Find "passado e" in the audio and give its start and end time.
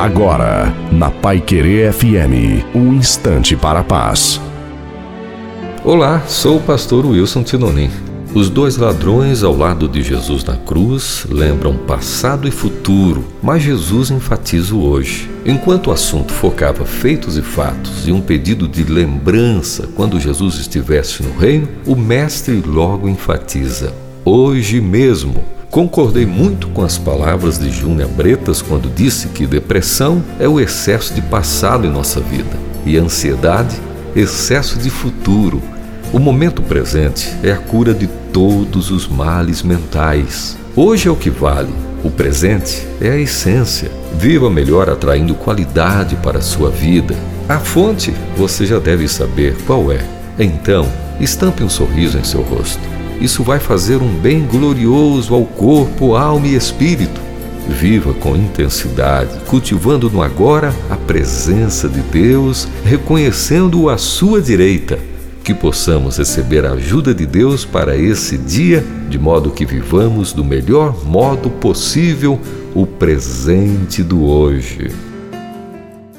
11.76-12.50